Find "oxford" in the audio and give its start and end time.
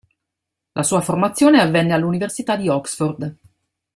2.67-3.35